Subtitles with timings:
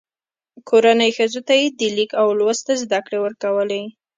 [0.69, 3.81] کورنۍ ښځو ته یې د لیک او لوست زده کړې ورکولې.